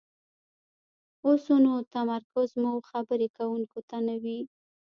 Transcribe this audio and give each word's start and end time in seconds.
اوسو 1.25 1.53
نو 1.63 1.73
تمرکز 1.93 2.49
مو 2.61 2.71
خبرې 2.89 3.27
کوونکي 3.37 3.81
ته 3.89 3.97
نه 4.07 4.15
وي، 4.23 4.39